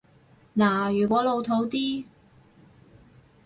[0.57, 2.05] 嗱，如果老套啲